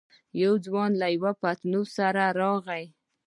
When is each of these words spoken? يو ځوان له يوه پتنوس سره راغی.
يو 0.41 0.53
ځوان 0.65 0.91
له 1.01 1.07
يوه 1.15 1.31
پتنوس 1.41 1.89
سره 1.97 2.23
راغی. 2.39 2.85